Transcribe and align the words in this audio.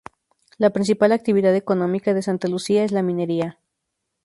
La 0.57 0.71
principal 0.71 1.11
actividad 1.11 1.55
económica 1.55 2.15
de 2.15 2.23
Santa 2.23 2.47
Lucía 2.47 2.83
es 2.83 2.91
la 2.91 3.03
minería. 3.03 3.59